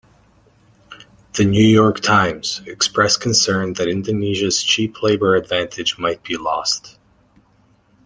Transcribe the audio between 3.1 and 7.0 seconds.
concern that Indonesia's cheap labour advantage might be lost.